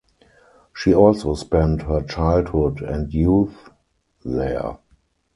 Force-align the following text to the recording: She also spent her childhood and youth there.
She 0.73 0.95
also 0.95 1.35
spent 1.35 1.83
her 1.83 2.01
childhood 2.01 2.81
and 2.81 3.13
youth 3.13 3.69
there. 4.25 4.79